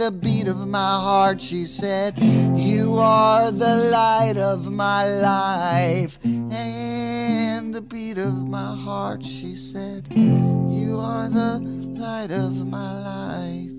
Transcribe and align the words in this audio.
the 0.00 0.10
beat 0.10 0.48
of 0.48 0.66
my 0.66 0.94
heart. 0.94 1.42
She 1.42 1.66
said, 1.66 2.18
You 2.18 2.96
are 2.96 3.50
the 3.52 3.76
light 3.76 4.38
of 4.38 4.72
my 4.72 5.06
life 5.06 6.18
and 6.24 7.74
the 7.74 7.82
beat 7.82 8.16
of 8.16 8.48
my 8.48 8.74
heart. 8.74 9.22
She 9.22 9.54
said, 9.54 10.06
You 10.14 10.98
are 11.00 11.28
the 11.28 11.58
light 11.58 12.30
of 12.30 12.66
my 12.66 12.92
life 13.02 13.72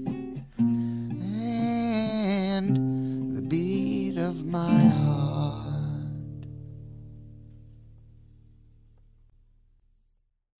and 2.60 3.36
the 3.36 3.42
beat 3.42 4.18
of 4.18 4.46
my 4.46 4.78
heart. 4.78 5.21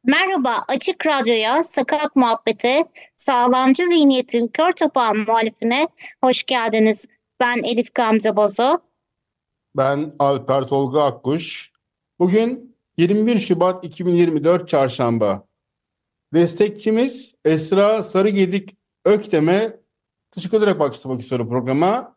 Merhaba, 0.04 0.66
Açık 0.68 1.06
Radyo'ya, 1.08 1.64
Sakat 1.64 2.16
Muhabbete, 2.16 2.86
Sağlamcı 3.16 3.84
Zihniyet'in 3.88 4.48
Kör 4.48 4.72
Topağın 4.72 5.18
muhalifine 5.18 5.88
hoş 6.24 6.44
geldiniz. 6.44 7.06
Ben 7.40 7.64
Elif 7.64 7.96
Gamze 7.96 8.36
Bozo. 8.36 8.78
Ben 9.78 10.16
Alper 10.20 10.68
Tolga 10.68 11.04
Akkuş. 11.04 11.72
Bugün 12.20 12.76
21 12.98 13.38
Şubat 13.38 13.86
2024 13.86 14.70
Çarşamba. 14.70 15.48
Destekçimiz 16.34 17.36
Esra 17.46 18.04
Sarıgedik 18.04 18.78
Öktem'e 19.06 19.80
teşekkür 20.32 20.58
ederek 20.58 20.80
başlamak 20.80 21.22
istiyorum 21.22 21.50
programa. 21.50 22.16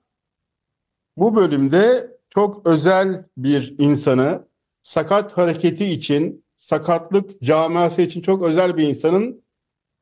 Bu 1.16 1.36
bölümde 1.36 2.16
çok 2.28 2.66
özel 2.66 3.24
bir 3.36 3.74
insanı 3.78 4.48
sakat 4.82 5.38
hareketi 5.38 5.84
için, 5.84 6.43
sakatlık 6.64 7.42
camiası 7.42 8.02
için 8.02 8.20
çok 8.20 8.42
özel 8.42 8.76
bir 8.76 8.88
insanın 8.88 9.44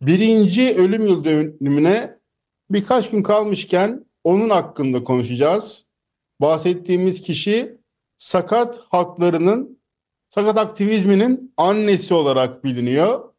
birinci 0.02 0.74
ölüm 0.76 1.06
yıl 1.06 1.24
dönümüne 1.24 2.18
birkaç 2.70 3.10
gün 3.10 3.22
kalmışken 3.22 4.04
onun 4.24 4.50
hakkında 4.50 5.04
konuşacağız 5.04 5.86
bahsettiğimiz 6.40 7.22
kişi 7.22 7.78
sakat 8.18 8.78
haklarının, 8.78 9.80
sakat 10.30 10.58
aktivizminin 10.58 11.54
annesi 11.56 12.14
olarak 12.14 12.64
biliniyor. 12.64 13.32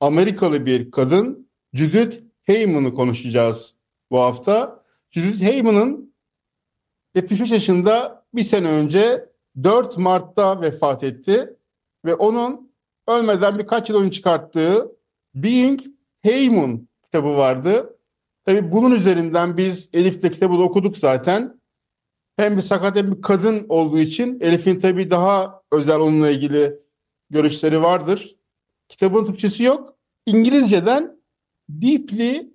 Amerikalı 0.00 0.66
bir 0.66 0.90
kadın 0.90 1.50
Judith 1.72 2.20
Heyman'ı 2.42 2.94
konuşacağız 2.94 3.74
bu 4.10 4.18
hafta. 4.18 4.84
Judith 5.10 5.42
Heyman'ın 5.42 6.14
75 7.14 7.50
yaşında 7.50 8.24
bir 8.34 8.44
sene 8.44 8.68
önce 8.68 9.28
4 9.62 9.98
Mart'ta 9.98 10.60
vefat 10.60 11.04
etti 11.04 11.56
ve 12.04 12.14
onun 12.14 12.69
ölmeden 13.18 13.58
birkaç 13.58 13.90
yıl 13.90 14.00
önce 14.00 14.10
çıkarttığı 14.10 14.96
Being 15.34 15.80
Heyman 16.22 16.88
kitabı 17.02 17.36
vardı. 17.36 17.98
Tabii 18.44 18.72
bunun 18.72 18.90
üzerinden 18.90 19.56
biz 19.56 19.90
Elif'te 19.92 20.30
kitabı 20.30 20.58
da 20.58 20.62
okuduk 20.62 20.98
zaten 20.98 21.60
hem 22.36 22.56
bir 22.56 22.62
sakat 22.62 22.96
hem 22.96 23.12
bir 23.12 23.22
kadın 23.22 23.66
olduğu 23.68 23.98
için 23.98 24.40
Elif'in 24.40 24.80
tabii 24.80 25.10
daha 25.10 25.62
özel 25.72 25.96
onunla 25.96 26.30
ilgili 26.30 26.78
görüşleri 27.30 27.82
vardır. 27.82 28.36
Kitabın 28.88 29.24
Türkçesi 29.26 29.62
yok. 29.62 29.94
İngilizceden 30.26 31.20
Deeply 31.68 32.52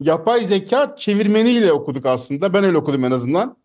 yapay 0.00 0.44
zeka 0.44 0.96
çevirmeniyle 0.96 1.72
okuduk 1.72 2.06
aslında. 2.06 2.54
Ben 2.54 2.64
öyle 2.64 2.78
okudum 2.78 3.04
en 3.04 3.10
azından. 3.10 3.56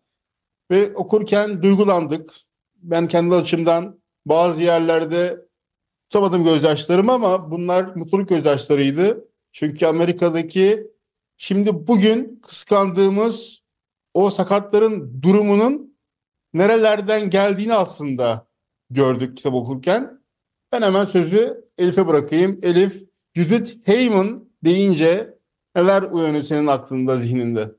Ve 0.70 0.94
okurken 0.94 1.62
duygulandık. 1.62 2.30
Ben 2.74 3.08
kendi 3.08 3.34
açımdan 3.34 4.00
bazı 4.26 4.62
yerlerde 4.62 5.45
tutamadım 6.10 6.44
gözyaşlarımı 6.44 7.12
ama 7.12 7.50
bunlar 7.50 7.96
mutluluk 7.96 8.28
gözyaşlarıydı. 8.28 9.28
Çünkü 9.52 9.86
Amerika'daki 9.86 10.86
şimdi 11.36 11.86
bugün 11.86 12.40
kıskandığımız 12.42 13.62
o 14.14 14.30
sakatların 14.30 15.22
durumunun 15.22 15.96
nerelerden 16.54 17.30
geldiğini 17.30 17.74
aslında 17.74 18.46
gördük 18.90 19.36
kitap 19.36 19.54
okurken. 19.54 20.20
Ben 20.72 20.82
hemen 20.82 21.04
sözü 21.04 21.64
Elif'e 21.78 22.06
bırakayım. 22.06 22.60
Elif, 22.62 23.02
Judith 23.34 23.88
Heyman 23.88 24.48
deyince 24.64 25.34
neler 25.76 26.02
uyanıyor 26.02 26.44
senin 26.44 26.66
aklında, 26.66 27.16
zihninde? 27.16 27.70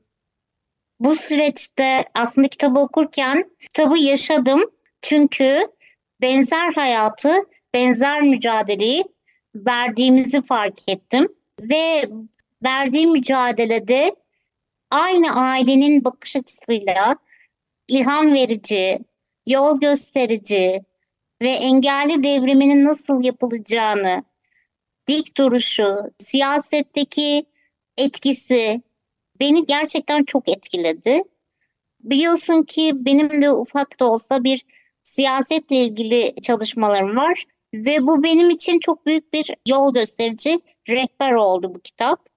Bu 1.00 1.16
süreçte 1.16 2.04
aslında 2.14 2.48
kitabı 2.48 2.80
okurken 2.80 3.50
kitabı 3.60 3.98
yaşadım. 3.98 4.60
Çünkü 5.02 5.58
benzer 6.20 6.72
hayatı, 6.72 7.32
benzer 7.78 8.22
mücadeleyi 8.22 9.04
verdiğimizi 9.54 10.42
fark 10.42 10.88
ettim. 10.88 11.28
Ve 11.60 12.08
verdiğim 12.64 13.10
mücadelede 13.10 14.16
aynı 14.90 15.40
ailenin 15.40 16.04
bakış 16.04 16.36
açısıyla 16.36 17.16
ilham 17.88 18.34
verici, 18.34 18.98
yol 19.46 19.80
gösterici 19.80 20.82
ve 21.42 21.50
engelli 21.50 22.22
devriminin 22.22 22.84
nasıl 22.84 23.22
yapılacağını, 23.24 24.24
dik 25.08 25.36
duruşu, 25.36 25.96
siyasetteki 26.18 27.44
etkisi 27.96 28.82
beni 29.40 29.66
gerçekten 29.66 30.24
çok 30.24 30.48
etkiledi. 30.48 31.22
Biliyorsun 32.00 32.62
ki 32.62 32.92
benim 32.94 33.42
de 33.42 33.50
ufak 33.50 34.00
da 34.00 34.10
olsa 34.10 34.44
bir 34.44 34.64
siyasetle 35.02 35.76
ilgili 35.76 36.34
çalışmalarım 36.42 37.16
var 37.16 37.44
ve 37.74 38.06
bu 38.06 38.22
benim 38.22 38.50
için 38.50 38.80
çok 38.80 39.06
büyük 39.06 39.32
bir 39.32 39.54
yol 39.68 39.94
gösterici 39.94 40.60
rehber 40.88 41.32
oldu 41.32 41.74
bu 41.74 41.80
kitap. 41.80 42.28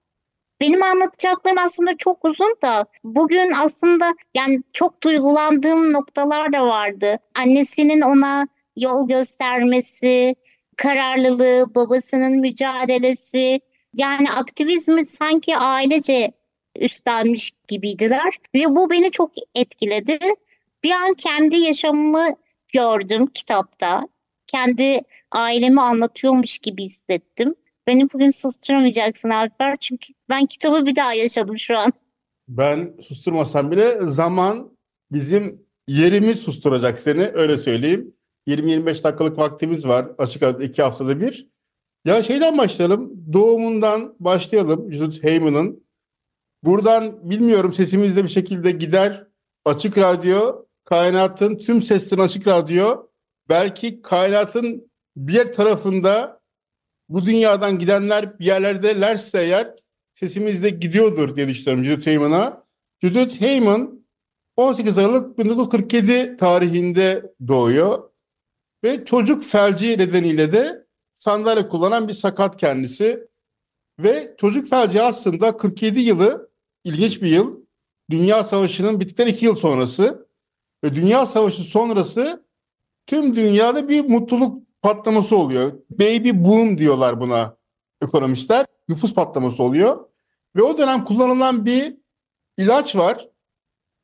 Benim 0.61 0.83
anlatacaklarım 0.83 1.57
aslında 1.57 1.97
çok 1.97 2.25
uzun 2.25 2.55
da 2.61 2.85
bugün 3.03 3.51
aslında 3.51 4.15
yani 4.33 4.63
çok 4.73 5.03
duygulandığım 5.03 5.93
noktalar 5.93 6.53
da 6.53 6.67
vardı. 6.67 7.19
Annesinin 7.39 8.01
ona 8.01 8.47
yol 8.77 9.07
göstermesi, 9.07 10.35
kararlılığı, 10.77 11.75
babasının 11.75 12.31
mücadelesi. 12.31 13.59
Yani 13.93 14.31
aktivizmi 14.31 15.05
sanki 15.05 15.57
ailece 15.57 16.31
üstlenmiş 16.75 17.51
gibiydiler 17.67 18.37
ve 18.55 18.75
bu 18.75 18.89
beni 18.89 19.11
çok 19.11 19.31
etkiledi. 19.55 20.19
Bir 20.83 20.91
an 20.91 21.13
kendi 21.13 21.55
yaşamımı 21.55 22.27
gördüm 22.73 23.27
kitapta. 23.27 24.01
Kendi 24.51 25.01
ailemi 25.31 25.81
anlatıyormuş 25.81 26.57
gibi 26.57 26.83
hissettim. 26.83 27.55
Beni 27.87 28.13
bugün 28.13 28.29
susturamayacaksın 28.29 29.29
Alper 29.29 29.77
çünkü 29.77 30.13
ben 30.29 30.45
kitabı 30.45 30.85
bir 30.85 30.95
daha 30.95 31.13
yaşadım 31.13 31.57
şu 31.57 31.77
an. 31.77 31.93
Ben 32.47 32.93
susturmasam 33.01 33.71
bile 33.71 33.97
zaman 34.07 34.77
bizim 35.11 35.65
yerimiz 35.87 36.39
susturacak 36.39 36.99
seni 36.99 37.21
öyle 37.21 37.57
söyleyeyim. 37.57 38.15
20-25 38.47 39.03
dakikalık 39.03 39.37
vaktimiz 39.37 39.87
var 39.87 40.07
açık 40.17 40.43
ara 40.43 40.63
iki 40.63 40.81
haftada 40.81 41.21
bir. 41.21 41.47
Ya 42.05 42.23
şeyden 42.23 42.57
başlayalım. 42.57 43.33
Doğumundan 43.33 44.15
başlayalım. 44.19 44.93
Judith 44.93 45.23
Heyman'ın. 45.23 45.83
Buradan 46.63 47.29
bilmiyorum 47.29 47.73
sesimizde 47.73 48.23
bir 48.23 48.29
şekilde 48.29 48.71
gider. 48.71 49.27
Açık 49.65 49.97
Radyo, 49.97 50.65
kainatın 50.85 51.57
tüm 51.57 51.81
seslerini 51.83 52.23
Açık 52.23 52.47
Radyo. 52.47 53.10
Belki 53.51 54.01
kainatın 54.01 54.91
bir 55.15 55.53
tarafında 55.53 56.41
bu 57.09 57.25
dünyadan 57.25 57.79
gidenler 57.79 58.39
bir 58.39 58.45
yerlerdelerse 58.45 59.41
eğer 59.41 59.75
sesimiz 60.13 60.63
de 60.63 60.69
gidiyordur 60.69 61.35
diye 61.35 61.47
düşünüyorum 61.47 61.85
Judith 61.85 62.07
Heyman'a. 62.07 62.63
Judith 63.01 63.41
Heyman 63.41 64.05
18 64.55 64.97
Aralık 64.97 65.37
1947 65.37 66.37
tarihinde 66.37 67.33
doğuyor 67.47 68.09
ve 68.83 69.05
çocuk 69.05 69.43
felci 69.43 69.97
nedeniyle 69.97 70.51
de 70.51 70.85
sandalye 71.19 71.67
kullanan 71.67 72.07
bir 72.07 72.13
sakat 72.13 72.57
kendisi. 72.57 73.27
Ve 73.99 74.35
çocuk 74.37 74.69
felci 74.69 75.01
aslında 75.01 75.57
47 75.57 75.99
yılı 75.99 76.49
ilginç 76.83 77.21
bir 77.21 77.29
yıl. 77.29 77.61
Dünya 78.09 78.43
Savaşı'nın 78.43 78.99
bittikten 78.99 79.27
iki 79.27 79.45
yıl 79.45 79.55
sonrası. 79.55 80.27
Ve 80.83 80.95
Dünya 80.95 81.25
Savaşı 81.25 81.63
sonrası 81.63 82.50
tüm 83.07 83.35
dünyada 83.35 83.89
bir 83.89 84.09
mutluluk 84.09 84.81
patlaması 84.81 85.37
oluyor. 85.37 85.73
Baby 85.89 86.29
boom 86.33 86.77
diyorlar 86.77 87.21
buna 87.21 87.57
ekonomistler. 88.01 88.65
Nüfus 88.89 89.13
patlaması 89.13 89.63
oluyor. 89.63 90.09
Ve 90.55 90.61
o 90.61 90.77
dönem 90.77 91.03
kullanılan 91.03 91.65
bir 91.65 91.97
ilaç 92.57 92.95
var. 92.95 93.29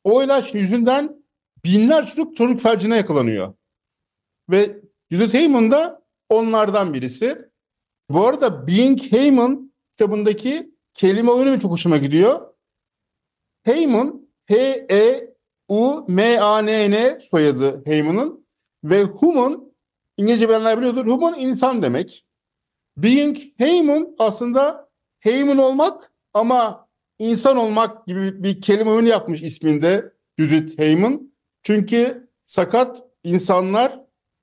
O 0.04 0.22
ilaç 0.22 0.54
yüzünden 0.54 1.24
binler 1.64 2.06
çocuk 2.06 2.36
çocuk 2.36 2.60
felcine 2.60 2.96
yakalanıyor. 2.96 3.54
Ve 4.50 4.80
Judith 5.10 5.34
Heyman 5.34 5.70
da 5.70 6.02
onlardan 6.28 6.94
birisi. 6.94 7.48
Bu 8.10 8.26
arada 8.26 8.66
Being 8.66 9.12
Heyman 9.12 9.72
kitabındaki 9.90 10.74
kelime 10.94 11.30
oyunu 11.30 11.60
çok 11.60 11.70
hoşuma 11.70 11.96
gidiyor. 11.96 12.40
Heyman 13.62 14.28
H-E-U-M-A-N-N 14.48 15.30
soyadı 17.20 17.82
Heyman'ın 17.86 18.47
ve 18.84 19.02
human 19.02 19.72
İngilizce 20.16 20.48
bilenler 20.48 20.78
biliyordur. 20.78 21.06
Human 21.06 21.38
insan 21.38 21.82
demek. 21.82 22.26
Being 22.96 23.38
Heyman 23.56 24.14
aslında 24.18 24.90
Heyman 25.20 25.58
olmak 25.58 26.12
ama 26.34 26.88
insan 27.18 27.56
olmak 27.56 28.06
gibi 28.06 28.42
bir 28.42 28.60
kelime 28.60 28.90
oyunu 28.90 29.08
yapmış 29.08 29.42
isminde 29.42 30.12
Judith 30.38 30.78
Heyman. 30.78 31.32
Çünkü 31.62 32.30
sakat 32.46 33.04
insanlar 33.24 34.00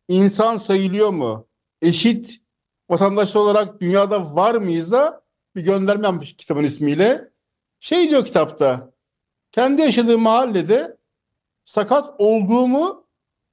insan 0.08 0.58
sayılıyor 0.58 1.10
mu? 1.10 1.48
Eşit 1.82 2.42
vatandaş 2.90 3.36
olarak 3.36 3.82
dünyada 3.82 4.36
var 4.36 4.56
mıyız'a 4.56 5.22
bir 5.56 5.66
gönderme 5.66 6.08
yapmış 6.08 6.36
kitabın 6.36 6.64
ismiyle. 6.64 7.32
Şey 7.80 8.10
diyor 8.10 8.26
kitapta, 8.26 8.92
kendi 9.52 9.82
yaşadığı 9.82 10.18
mahallede 10.18 10.98
sakat 11.66 12.10
olduğumu 12.18 13.05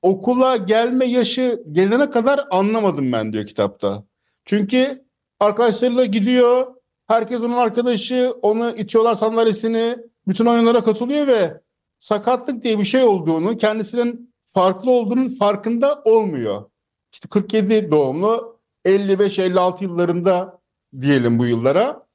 okula 0.03 0.57
gelme 0.57 1.05
yaşı 1.05 1.65
gelene 1.73 2.11
kadar 2.11 2.47
anlamadım 2.51 3.13
ben 3.13 3.33
diyor 3.33 3.47
kitapta. 3.47 4.05
Çünkü 4.45 5.05
arkadaşlarıyla 5.41 6.05
gidiyor, 6.05 6.75
herkes 7.07 7.41
onun 7.41 7.57
arkadaşı, 7.57 8.35
onu 8.43 8.71
itiyorlar 8.71 9.15
sandalyesini, 9.15 9.97
bütün 10.29 10.47
oyunlara 10.47 10.85
katılıyor 10.85 11.27
ve 11.27 11.61
sakatlık 11.99 12.65
diye 12.65 12.79
bir 12.79 12.85
şey 12.85 13.03
olduğunu, 13.03 13.57
kendisinin 13.57 14.35
farklı 14.47 14.91
olduğunun 14.91 15.29
farkında 15.29 16.03
olmuyor. 16.05 16.71
İşte 17.13 17.29
47 17.29 17.91
doğumlu, 17.91 18.61
55-56 18.85 19.85
yıllarında 19.85 20.61
diyelim 21.01 21.39
bu 21.39 21.47
yıllara. 21.47 22.07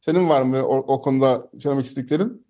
Senin 0.00 0.28
var 0.28 0.42
mı 0.42 0.66
o, 0.66 0.76
o 0.76 1.00
konuda 1.00 1.50
söylemek 1.60 1.86
istediklerin? 1.86 2.41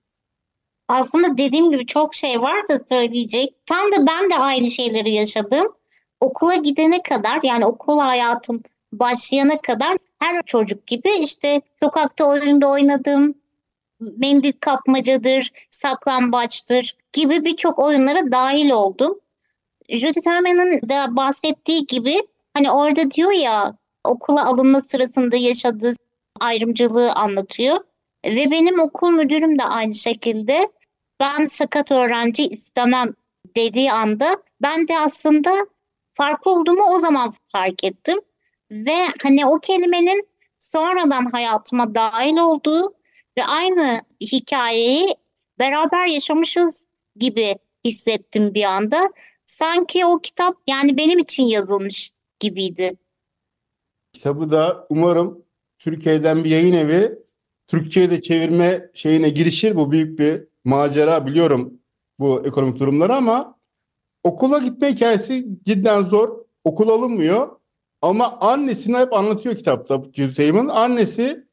Aslında 0.89 1.39
dediğim 1.39 1.71
gibi 1.71 1.87
çok 1.87 2.15
şey 2.15 2.41
var 2.41 2.69
da 2.69 2.81
söyleyecek. 2.89 3.55
Tam 3.67 3.93
da 3.93 4.07
ben 4.07 4.31
de 4.31 4.39
aynı 4.39 4.67
şeyleri 4.67 5.11
yaşadım. 5.11 5.73
Okula 6.21 6.55
gidene 6.55 7.03
kadar 7.03 7.41
yani 7.43 7.67
okul 7.67 7.99
hayatım 7.99 8.63
başlayana 8.93 9.61
kadar 9.61 9.97
her 10.19 10.43
çocuk 10.47 10.87
gibi 10.87 11.11
işte 11.21 11.63
sokakta 11.81 12.25
oyunda 12.25 12.69
oynadım. 12.69 13.35
Mendil 14.01 14.53
kapmacadır, 14.61 15.53
saklambaçtır 15.71 16.97
gibi 17.13 17.45
birçok 17.45 17.79
oyunlara 17.79 18.33
dahil 18.33 18.71
oldum. 18.71 19.21
Judith 19.89 20.27
Herman'ın 20.27 20.89
da 20.89 21.17
bahsettiği 21.17 21.87
gibi 21.87 22.21
hani 22.55 22.71
orada 22.71 23.11
diyor 23.11 23.33
ya 23.33 23.77
okula 24.05 24.47
alınma 24.47 24.81
sırasında 24.81 25.37
yaşadığı 25.37 25.93
ayrımcılığı 26.41 27.13
anlatıyor. 27.13 27.79
Ve 28.27 28.51
benim 28.51 28.81
okul 28.81 29.11
müdürüm 29.11 29.59
de 29.59 29.65
aynı 29.65 29.95
şekilde 29.95 30.73
ben 31.21 31.45
sakat 31.45 31.91
öğrenci 31.91 32.47
istemem 32.47 33.15
dediği 33.57 33.93
anda 33.93 34.43
ben 34.63 34.89
de 34.89 34.99
aslında 34.99 35.53
farklı 36.13 36.53
olduğumu 36.53 36.83
o 36.83 36.99
zaman 36.99 37.35
fark 37.53 37.85
ettim. 37.85 38.19
Ve 38.71 39.07
hani 39.23 39.47
o 39.47 39.59
kelimenin 39.59 40.29
sonradan 40.59 41.27
hayatıma 41.33 41.95
dahil 41.95 42.37
olduğu 42.37 42.95
ve 43.39 43.45
aynı 43.45 44.03
hikayeyi 44.21 45.15
beraber 45.59 46.07
yaşamışız 46.07 46.87
gibi 47.17 47.55
hissettim 47.85 48.55
bir 48.55 48.65
anda. 48.65 49.13
Sanki 49.47 50.07
o 50.07 50.19
kitap 50.19 50.57
yani 50.67 50.97
benim 50.97 51.19
için 51.19 51.43
yazılmış 51.43 52.13
gibiydi. 52.41 52.97
Kitabı 54.13 54.51
da 54.51 54.87
umarım 54.91 55.45
Türkiye'den 55.79 56.45
bir 56.45 56.51
yayın 56.51 56.75
evi 56.75 57.19
Türkçe'ye 57.67 58.11
de 58.11 58.23
çevirme 58.23 58.91
şeyine 58.95 59.31
girişir. 59.31 59.77
Bu 59.77 59.93
büyük 59.93 60.19
bir 60.19 60.45
macera 60.65 61.27
biliyorum 61.27 61.75
bu 62.19 62.43
ekonomik 62.47 62.79
durumları 62.79 63.15
ama 63.15 63.59
okula 64.25 64.59
gitme 64.59 64.93
hikayesi 64.93 65.47
cidden 65.65 66.03
zor. 66.03 66.43
Okul 66.65 66.89
alınmıyor. 66.89 67.49
Ama 68.03 68.41
annesini 68.41 68.97
hep 68.97 69.13
anlatıyor 69.13 69.57
kitapta 69.57 70.03
Hüseyin. 70.19 70.69
Annesi 70.69 71.47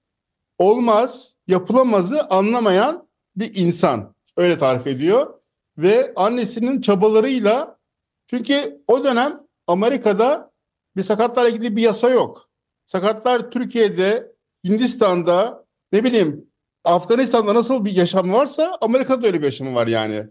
olmaz, 0.57 1.35
yapılamazı 1.47 2.23
anlamayan 2.23 3.07
bir 3.35 3.55
insan. 3.55 4.15
Öyle 4.37 4.57
tarif 4.57 4.87
ediyor. 4.87 5.33
Ve 5.77 6.13
annesinin 6.15 6.81
çabalarıyla 6.81 7.79
çünkü 8.27 8.83
o 8.87 9.03
dönem 9.03 9.43
Amerika'da 9.67 10.51
bir 10.97 11.03
sakatlarla 11.03 11.49
ilgili 11.49 11.75
bir 11.75 11.81
yasa 11.81 12.09
yok. 12.09 12.49
Sakatlar 12.85 13.51
Türkiye'de, 13.51 14.31
Hindistan'da, 14.67 15.58
ne 15.91 16.03
bileyim 16.03 16.49
Afganistan'da 16.83 17.55
nasıl 17.55 17.85
bir 17.85 17.91
yaşam 17.91 18.33
varsa 18.33 18.77
Amerika'da 18.81 19.27
öyle 19.27 19.39
bir 19.39 19.45
yaşam 19.45 19.75
var 19.75 19.87
yani. 19.87 20.25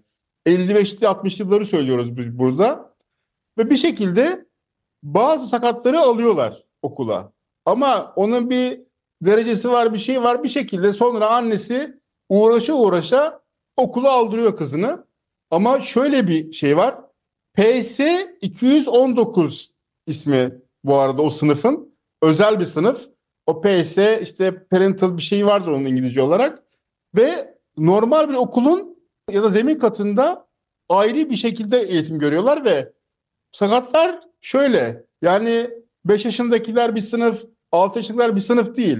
55'li 0.46 1.06
60'lı 1.06 1.44
yılları 1.44 1.64
söylüyoruz 1.64 2.16
biz 2.16 2.38
burada. 2.38 2.94
Ve 3.58 3.70
bir 3.70 3.76
şekilde 3.76 4.46
bazı 5.02 5.46
sakatları 5.46 5.98
alıyorlar 5.98 6.64
okula. 6.82 7.32
Ama 7.66 8.12
onun 8.16 8.50
bir 8.50 8.80
derecesi 9.22 9.70
var, 9.70 9.92
bir 9.92 9.98
şey 9.98 10.22
var. 10.22 10.42
Bir 10.42 10.48
şekilde 10.48 10.92
sonra 10.92 11.30
annesi 11.30 12.00
uğraşa 12.28 12.72
uğraşa 12.72 13.40
okula 13.76 14.12
aldırıyor 14.12 14.56
kızını. 14.56 15.06
Ama 15.50 15.80
şöyle 15.80 16.28
bir 16.28 16.52
şey 16.52 16.76
var. 16.76 16.94
PS 17.54 18.00
219 18.40 19.72
ismi 20.06 20.60
bu 20.84 20.96
arada 20.96 21.22
o 21.22 21.30
sınıfın. 21.30 21.94
Özel 22.22 22.60
bir 22.60 22.64
sınıf. 22.64 23.08
O 23.48 23.60
PS 23.60 23.98
işte 24.22 24.66
parental 24.70 25.16
bir 25.16 25.22
şey 25.22 25.46
vardır 25.46 25.70
onun 25.70 25.84
İngilizce 25.84 26.22
olarak. 26.22 26.62
Ve 27.16 27.54
normal 27.76 28.28
bir 28.28 28.34
okulun 28.34 28.98
ya 29.30 29.42
da 29.42 29.48
zemin 29.48 29.78
katında 29.78 30.46
ayrı 30.88 31.30
bir 31.30 31.36
şekilde 31.36 31.80
eğitim 31.80 32.18
görüyorlar 32.18 32.64
ve 32.64 32.92
sakatlar 33.52 34.20
şöyle 34.40 35.04
yani 35.22 35.70
5 36.04 36.24
yaşındakiler 36.24 36.94
bir 36.94 37.00
sınıf, 37.00 37.44
6 37.72 37.98
yaşındakiler 37.98 38.36
bir 38.36 38.40
sınıf 38.40 38.76
değil. 38.76 38.98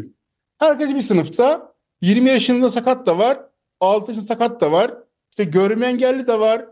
Herkes 0.59 0.95
bir 0.95 1.01
sınıfta 1.01 1.75
20 2.01 2.29
yaşında 2.29 2.71
sakat 2.71 3.07
da 3.07 3.19
var, 3.19 3.41
6 3.81 4.11
yaşında 4.11 4.27
sakat 4.27 4.61
da 4.61 4.73
var. 4.73 4.95
İşte 5.31 5.45
görme 5.45 5.87
engelli 5.87 6.27
de 6.27 6.41
var. 6.41 6.65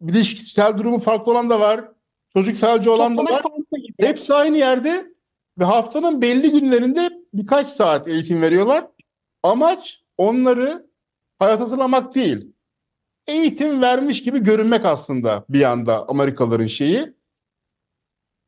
Bilişsel 0.00 0.78
durumu 0.78 0.98
farklı 0.98 1.32
olan 1.32 1.50
da 1.50 1.60
var. 1.60 1.88
Çocuk 2.32 2.56
felci 2.56 2.90
olan 2.90 3.16
da 3.16 3.24
var. 3.24 3.42
Hepsi 4.00 4.34
aynı 4.34 4.56
yerde 4.56 5.13
ve 5.58 5.64
haftanın 5.64 6.22
belli 6.22 6.50
günlerinde 6.50 7.10
birkaç 7.34 7.66
saat 7.66 8.08
eğitim 8.08 8.42
veriyorlar. 8.42 8.86
Amaç 9.42 10.02
onları 10.18 10.86
hayat 11.38 11.60
hazırlamak 11.60 12.14
değil. 12.14 12.54
Eğitim 13.26 13.82
vermiş 13.82 14.22
gibi 14.22 14.42
görünmek 14.42 14.84
aslında 14.84 15.44
bir 15.48 15.62
anda 15.62 16.08
Amerikalıların 16.08 16.66
şeyi. 16.66 17.14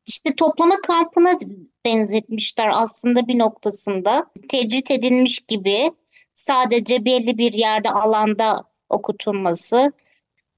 İşte 0.05 0.35
toplama 0.35 0.81
kampına 0.81 1.37
benzetmişler 1.85 2.69
aslında 2.73 3.27
bir 3.27 3.39
noktasında. 3.39 4.31
Tecrit 4.49 4.91
edilmiş 4.91 5.39
gibi 5.39 5.91
sadece 6.33 7.05
belli 7.05 7.37
bir 7.37 7.53
yerde 7.53 7.89
alanda 7.89 8.63
okutulması. 8.89 9.91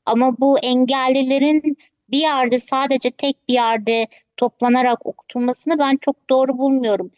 Ama 0.06 0.38
bu 0.39 0.60
engellilerin 0.60 1.77
bir 2.12 2.20
yerde 2.20 2.58
sadece 2.58 3.10
tek 3.10 3.50
bir 3.50 3.54
yerde 3.54 4.08
toplanarak 4.38 5.06
okutulmasını 5.06 5.80
ben 5.80 5.98
çok 5.98 6.30
doğru 6.30 6.58
bulmuyorum. 6.58 7.12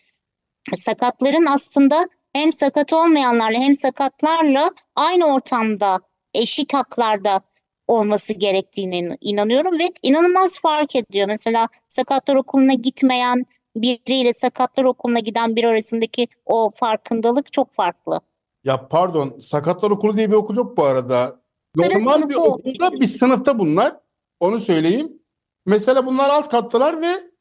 Sakatların 0.73 1.45
aslında 1.45 2.09
hem 2.33 2.53
sakat 2.53 2.93
olmayanlarla 2.93 3.59
hem 3.59 3.75
sakatlarla 3.75 4.71
aynı 4.95 5.25
ortamda 5.33 5.99
eşit 6.33 6.73
haklarda 6.73 7.41
olması 7.87 8.33
gerektiğine 8.33 9.17
inanıyorum 9.21 9.79
ve 9.79 9.89
inanılmaz 10.03 10.59
fark 10.59 10.95
ediyor. 10.95 11.27
Mesela 11.27 11.67
sakatlar 11.87 12.35
okuluna 12.35 12.73
gitmeyen 12.73 13.45
biriyle 13.75 14.33
sakatlar 14.33 14.83
okuluna 14.83 15.19
giden 15.19 15.55
biri 15.55 15.67
arasındaki 15.67 16.27
o 16.45 16.69
farkındalık 16.69 17.53
çok 17.53 17.71
farklı. 17.73 18.21
Ya 18.63 18.87
pardon, 18.87 19.39
sakatlar 19.41 19.91
okulu 19.91 20.17
diye 20.17 20.31
bir 20.31 20.35
okul 20.35 20.55
yok 20.55 20.77
bu 20.77 20.85
arada. 20.85 21.41
Normal 21.75 22.29
bir 22.29 22.35
okulda 22.35 22.91
bir 22.91 23.07
sınıfta 23.07 23.59
bunlar. 23.59 23.95
Onu 24.41 24.59
söyleyeyim. 24.59 25.21
Mesela 25.65 26.05
bunlar 26.05 26.29
alt 26.29 26.49
kattalar 26.49 27.01
ve 27.01 27.31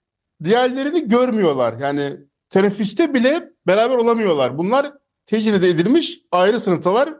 diğerlerini 0.44 1.08
görmüyorlar. 1.08 1.78
Yani 1.78 2.16
teneffüste 2.50 3.14
bile 3.14 3.52
beraber 3.66 3.96
olamıyorlar. 3.96 4.58
Bunlar 4.58 4.92
tecrübe 5.26 5.68
edilmiş 5.68 6.20
ayrı 6.32 6.60
sınıftalar 6.60 7.14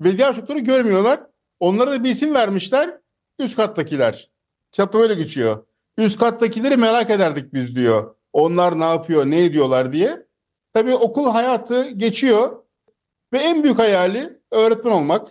ve 0.00 0.18
diğer 0.18 0.34
çocukları 0.34 0.58
görmüyorlar. 0.58 1.20
Onlara 1.60 1.90
da 1.90 2.04
bir 2.04 2.10
isim 2.10 2.34
vermişler. 2.34 2.98
Üst 3.38 3.56
kattakiler. 3.56 4.30
Kitapta 4.72 4.98
böyle 4.98 5.14
geçiyor. 5.14 5.66
Üst 5.98 6.18
kattakileri 6.18 6.76
merak 6.76 7.10
ederdik 7.10 7.54
biz 7.54 7.76
diyor. 7.76 8.14
Onlar 8.32 8.80
ne 8.80 8.84
yapıyor, 8.84 9.26
ne 9.26 9.44
ediyorlar 9.44 9.92
diye. 9.92 10.26
Tabii 10.72 10.94
okul 10.94 11.30
hayatı 11.30 11.90
geçiyor 11.90 12.62
ve 13.32 13.38
en 13.38 13.62
büyük 13.62 13.78
hayali 13.78 14.40
öğretmen 14.50 14.92
olmak 14.92 15.28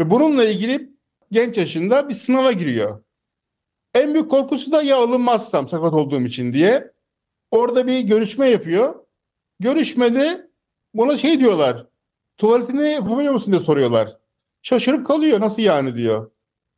ve 0.00 0.10
bununla 0.10 0.44
ilgili 0.44 0.90
genç 1.30 1.56
yaşında 1.56 2.08
bir 2.08 2.14
sınava 2.14 2.52
giriyor. 2.52 3.02
En 3.94 4.14
büyük 4.14 4.30
korkusu 4.30 4.72
da 4.72 4.82
ya 4.82 4.96
alınmazsam 4.96 5.68
sakat 5.68 5.92
olduğum 5.92 6.20
için 6.20 6.52
diye. 6.52 6.92
Orada 7.50 7.86
bir 7.86 8.00
görüşme 8.00 8.50
yapıyor. 8.50 8.94
Görüşmede 9.60 10.50
buna 10.94 11.16
şey 11.16 11.40
diyorlar. 11.40 11.86
Tuvaletini 12.36 12.88
yapabiliyor 12.88 13.32
musun 13.32 13.52
diye 13.52 13.60
soruyorlar. 13.60 14.16
Şaşırıp 14.62 15.06
kalıyor. 15.06 15.40
Nasıl 15.40 15.62
yani 15.62 15.94
diyor. 15.94 16.30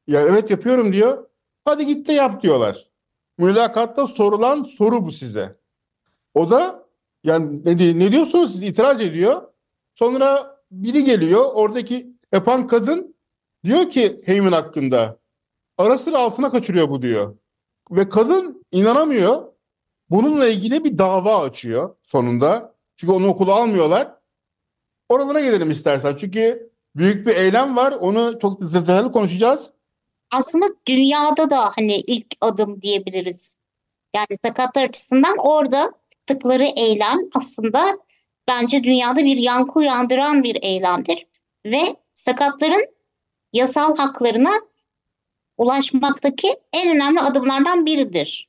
Ya 0.07 0.21
evet 0.21 0.51
yapıyorum 0.51 0.93
diyor. 0.93 1.27
Hadi 1.65 1.87
git 1.87 2.09
de 2.09 2.13
yap 2.13 2.43
diyorlar. 2.43 2.91
Mülakatta 3.39 4.07
sorulan 4.07 4.63
soru 4.63 5.07
bu 5.07 5.13
size. 5.13 5.57
O 6.35 6.51
da 6.51 6.87
yani 7.25 7.65
ne, 7.65 7.99
ne 7.99 8.13
diyorsunuz 8.13 8.53
siz 8.53 8.63
itiraz 8.63 9.01
ediyor. 9.01 9.43
Sonra 9.95 10.61
biri 10.71 11.05
geliyor 11.05 11.45
oradaki 11.55 12.13
yapan 12.33 12.67
kadın 12.67 13.15
diyor 13.65 13.91
ki 13.91 14.19
Heyman 14.25 14.53
hakkında 14.53 15.22
ara 15.79 15.99
sıra 15.99 16.19
altına 16.19 16.51
kaçırıyor 16.51 16.89
bu 16.89 17.03
diyor. 17.03 17.37
Ve 17.91 18.09
kadın 18.09 18.67
inanamıyor. 18.73 19.53
Bununla 20.11 20.49
ilgili 20.49 20.85
bir 20.85 20.99
dava 20.99 21.41
açıyor 21.41 21.97
sonunda. 22.07 22.75
Çünkü 22.97 23.13
onu 23.13 23.29
okula 23.29 23.55
almıyorlar. 23.55 24.09
Oralara 25.09 25.41
gelelim 25.41 25.71
istersen. 25.71 26.17
Çünkü 26.17 26.71
büyük 26.97 27.27
bir 27.27 27.37
eylem 27.37 27.77
var. 27.77 27.93
Onu 27.93 28.39
çok 28.39 28.75
detaylı 28.75 29.13
konuşacağız. 29.13 29.71
Aslında 30.31 30.67
dünyada 30.89 31.51
da 31.51 31.73
hani 31.77 31.97
ilk 31.97 32.27
adım 32.41 32.83
diyebiliriz. 32.83 33.59
Yani 34.15 34.37
sakatlar 34.43 34.83
açısından 34.83 35.37
orada 35.39 35.93
yaptıkları 36.33 36.65
eylem 36.65 37.19
aslında 37.35 37.99
bence 38.49 38.85
dünyada 38.85 39.25
bir 39.25 39.37
yankı 39.37 39.79
uyandıran 39.79 40.43
bir 40.43 40.59
eylemdir. 40.63 41.27
Ve 41.67 41.97
sakatların 42.15 42.87
yasal 43.53 43.97
haklarına 43.97 44.53
ulaşmaktaki 45.57 46.49
en 46.73 46.97
önemli 46.97 47.21
adımlardan 47.21 47.87
biridir. 47.87 48.49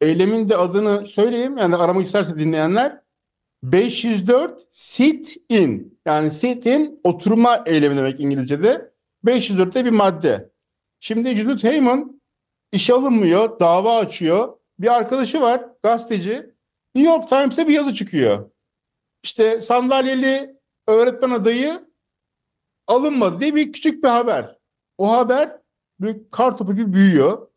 Eylemin 0.00 0.48
de 0.48 0.56
adını 0.56 1.06
söyleyeyim. 1.06 1.56
Yani 1.56 1.76
aramak 1.76 2.06
isterse 2.06 2.38
dinleyenler. 2.38 3.00
504 3.62 4.62
sit 4.70 5.36
in. 5.48 6.00
Yani 6.06 6.30
sit 6.30 6.66
in 6.66 7.00
oturma 7.04 7.62
eylemi 7.66 7.96
demek 7.96 8.20
İngilizce'de. 8.20 8.92
504'te 9.26 9.84
bir 9.84 9.90
madde. 9.90 10.50
Şimdi 11.00 11.36
Judith 11.36 11.64
Heyman 11.64 12.20
işe 12.72 12.94
alınmıyor, 12.94 13.60
dava 13.60 13.98
açıyor. 13.98 14.58
Bir 14.78 14.94
arkadaşı 14.94 15.40
var, 15.40 15.64
gazeteci. 15.82 16.54
New 16.94 17.12
York 17.12 17.28
Times'e 17.28 17.68
bir 17.68 17.74
yazı 17.74 17.94
çıkıyor. 17.94 18.50
İşte 19.22 19.60
sandalyeli 19.60 20.56
öğretmen 20.86 21.30
adayı 21.30 21.88
alınmadı 22.86 23.40
diye 23.40 23.54
bir 23.54 23.72
küçük 23.72 24.04
bir 24.04 24.08
haber. 24.08 24.58
O 24.98 25.10
haber 25.10 25.58
büyük 26.00 26.32
kar 26.32 26.56
topu 26.56 26.76
gibi 26.76 26.92
büyüyor. 26.92 27.48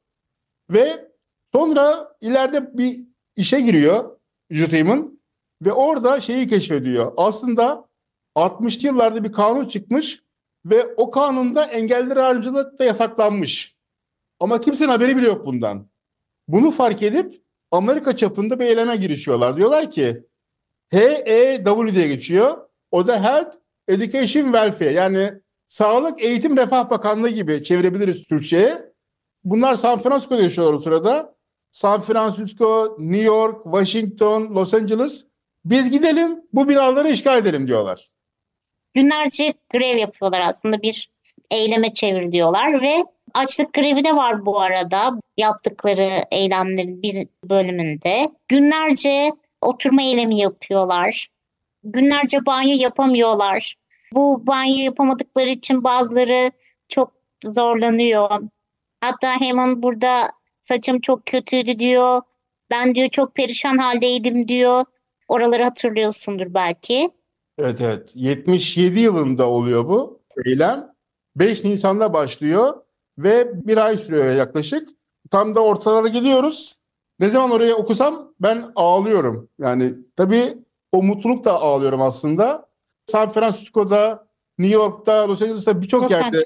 Ve 0.70 1.12
sonra 1.54 2.16
ileride 2.22 2.78
bir 2.78 3.04
işe 3.36 3.62
giriyor 3.62 4.18
Heyman. 4.50 5.20
Ve 5.62 5.72
orada 5.72 6.22
şeyi 6.22 6.48
keşfediyor. 6.48 7.14
Aslında 7.18 7.90
60'lı 8.36 8.88
yıllarda 8.88 9.24
bir 9.24 9.32
kanun 9.32 9.66
çıkmış 9.66 10.24
ve 10.66 10.94
o 10.98 11.12
kanunda 11.12 11.66
engelliler 11.66 12.18
ayrımcılık 12.18 12.80
da 12.80 12.84
yasaklanmış. 12.84 13.76
Ama 14.40 14.62
kimsenin 14.62 14.90
haberi 14.90 15.18
bile 15.18 15.28
yok 15.28 15.46
bundan. 15.46 15.90
Bunu 16.48 16.72
fark 16.72 17.04
edip 17.04 17.42
Amerika 17.72 18.16
çapında 18.16 18.60
bir 18.60 18.66
eyleme 18.66 18.96
girişiyorlar. 18.96 19.58
Diyorlar 19.58 19.92
ki 19.92 20.24
HEW 20.90 21.96
diye 21.96 22.08
geçiyor. 22.08 22.58
O 22.92 23.08
da 23.08 23.24
Health 23.24 23.56
Education 23.88 24.44
Welfare 24.44 24.92
yani 24.92 25.41
Sağlık 25.72 26.24
Eğitim 26.24 26.58
Refah 26.58 26.90
Bakanlığı 26.90 27.30
gibi 27.30 27.64
çevirebiliriz 27.64 28.28
Türkçe'ye. 28.28 28.78
Bunlar 29.44 29.76
San 29.76 30.00
Francisco'da 30.00 30.42
yaşıyorlar 30.42 30.74
o 30.74 30.80
sırada. 30.80 31.36
San 31.72 32.02
Francisco, 32.02 32.96
New 33.00 33.26
York, 33.26 33.64
Washington, 33.64 34.56
Los 34.56 34.74
Angeles. 34.74 35.26
Biz 35.66 35.92
gidelim 35.92 36.42
bu 36.54 36.70
binaları 36.70 37.10
işgal 37.10 37.38
edelim 37.38 37.68
diyorlar. 37.68 38.10
Günlerce 38.94 39.54
grev 39.70 39.98
yapıyorlar 39.98 40.42
aslında 40.42 40.82
bir 40.82 41.10
eyleme 41.52 41.94
çevir 41.94 42.32
diyorlar 42.32 42.82
ve 42.82 42.96
açlık 43.34 43.74
grevi 43.74 44.04
de 44.04 44.16
var 44.16 44.46
bu 44.46 44.60
arada 44.60 45.20
yaptıkları 45.38 46.10
eylemlerin 46.32 47.02
bir 47.02 47.28
bölümünde. 47.50 48.32
Günlerce 48.48 49.32
oturma 49.62 50.02
eylemi 50.02 50.38
yapıyorlar. 50.38 51.28
Günlerce 51.84 52.46
banyo 52.46 52.76
yapamıyorlar. 52.80 53.81
Bu 54.14 54.48
banyo 54.48 54.84
yapamadıkları 54.84 55.50
için 55.50 55.84
bazıları 55.84 56.52
çok 56.90 57.12
zorlanıyor. 57.44 58.30
Hatta 59.02 59.42
Heman 59.42 59.84
burada 59.84 60.32
saçım 60.62 61.02
çok 61.02 61.26
kötüydü 61.26 61.80
diyor. 61.80 62.22
Ben 62.70 62.96
diyor 62.96 63.10
çok 63.10 63.36
perişan 63.36 63.78
haldeydim 63.78 64.48
diyor. 64.48 64.86
Oraları 65.28 65.64
hatırlıyorsundur 65.64 66.54
belki. 66.54 67.12
Evet 67.58 67.82
evet. 67.82 68.12
77 68.16 69.00
yılında 69.00 69.50
oluyor 69.50 69.88
bu 69.88 70.20
eylem. 70.46 70.94
5 71.36 71.64
Nisan'da 71.64 72.14
başlıyor 72.14 72.82
ve 73.18 73.68
bir 73.68 73.78
ay 73.78 73.98
sürüyor 73.98 74.36
yaklaşık. 74.36 74.90
Tam 75.32 75.56
da 75.56 75.60
ortalara 75.60 76.08
geliyoruz. 76.08 76.80
Ne 77.20 77.30
zaman 77.30 77.52
oraya 77.52 77.76
okusam 77.76 78.34
ben 78.40 78.72
ağlıyorum. 78.76 79.50
Yani 79.60 79.94
tabii 80.18 80.54
o 80.92 81.04
mutluluk 81.04 81.46
da 81.46 81.54
ağlıyorum 81.54 82.02
aslında. 82.02 82.71
San 83.12 83.30
Francisco'da, 83.30 84.28
New 84.60 84.76
York'ta, 84.76 85.28
Los 85.28 85.42
Angeles'ta 85.42 85.82
birçok 85.82 86.12
yerde 86.12 86.38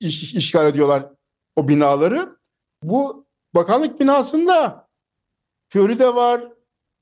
iş, 0.00 0.34
işgal 0.34 0.66
ediyorlar 0.66 1.06
o 1.56 1.68
binaları. 1.68 2.36
Bu 2.82 3.26
bakanlık 3.54 4.00
binasında 4.00 4.88
körü 5.70 5.98
de 5.98 6.14
var, 6.14 6.52